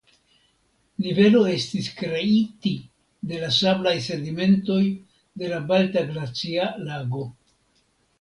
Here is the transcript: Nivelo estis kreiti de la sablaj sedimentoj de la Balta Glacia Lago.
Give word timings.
Nivelo 1.07 1.41
estis 1.49 1.89
kreiti 1.99 2.71
de 3.31 3.41
la 3.43 3.49
sablaj 3.57 3.93
sedimentoj 4.05 4.79
de 5.43 5.51
la 5.53 5.61
Balta 5.73 6.03
Glacia 6.09 6.67
Lago. 6.89 7.23